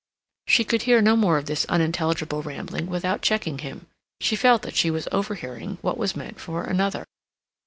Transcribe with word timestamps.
She 0.47 0.63
could 0.63 0.81
hear 0.81 0.99
no 0.99 1.15
more 1.15 1.37
of 1.37 1.45
this 1.45 1.65
unintelligible 1.65 2.41
rambling 2.41 2.87
without 2.87 3.21
checking 3.21 3.59
him. 3.59 3.85
She 4.19 4.35
felt 4.35 4.63
that 4.63 4.75
she 4.75 4.89
was 4.89 5.07
overhearing 5.11 5.77
what 5.83 5.95
was 5.99 6.15
meant 6.15 6.39
for 6.39 6.63
another. 6.63 7.05